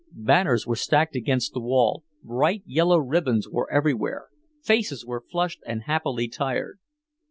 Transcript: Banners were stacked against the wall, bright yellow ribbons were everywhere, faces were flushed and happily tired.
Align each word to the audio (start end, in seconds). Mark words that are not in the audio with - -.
Banners 0.13 0.65
were 0.65 0.75
stacked 0.75 1.15
against 1.15 1.53
the 1.53 1.59
wall, 1.59 2.03
bright 2.23 2.63
yellow 2.65 2.97
ribbons 2.97 3.47
were 3.47 3.71
everywhere, 3.71 4.29
faces 4.63 5.05
were 5.05 5.21
flushed 5.21 5.59
and 5.63 5.83
happily 5.83 6.27
tired. 6.27 6.79